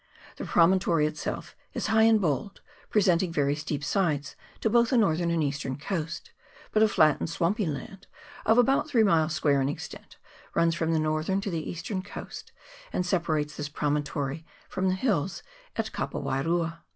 [0.37, 5.29] The promontory itself is high and bold, presenting very steep sides to both the northern
[5.29, 6.31] and eastern coast;
[6.71, 8.07] but a flat and swampy land
[8.43, 10.17] of about three square miles in extent
[10.55, 12.51] runs from the northern to the eastern coast,
[12.91, 13.25] and sepa CHAP.
[13.25, 13.29] XII.] PARENGA RENGA.
[13.29, 15.43] 205 rates this promontory from the hills
[15.75, 16.79] at Kapo wairua.